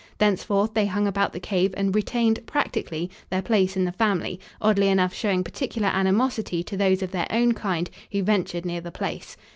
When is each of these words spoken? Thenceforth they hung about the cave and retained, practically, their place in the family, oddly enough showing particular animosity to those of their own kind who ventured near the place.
Thenceforth 0.17 0.73
they 0.73 0.87
hung 0.87 1.05
about 1.05 1.31
the 1.31 1.39
cave 1.39 1.75
and 1.77 1.93
retained, 1.93 2.39
practically, 2.47 3.11
their 3.29 3.43
place 3.43 3.77
in 3.77 3.85
the 3.85 3.91
family, 3.91 4.39
oddly 4.59 4.87
enough 4.87 5.13
showing 5.13 5.43
particular 5.43 5.89
animosity 5.89 6.63
to 6.63 6.75
those 6.75 7.03
of 7.03 7.11
their 7.11 7.27
own 7.29 7.51
kind 7.51 7.87
who 8.11 8.23
ventured 8.23 8.65
near 8.65 8.81
the 8.81 8.89
place. 8.89 9.37